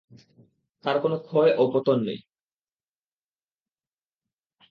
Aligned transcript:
তার 0.85 0.97
কোন 0.99 1.13
ক্ষয় 1.25 1.51
ও 1.57 1.63
পতন 1.73 1.97
নেই। 2.03 2.19